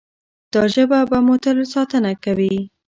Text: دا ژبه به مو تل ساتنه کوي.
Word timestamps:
دا 0.53 0.63
ژبه 0.73 0.99
به 1.09 1.17
مو 1.25 1.35
تل 1.43 1.57
ساتنه 1.73 2.11
کوي. 2.23 2.55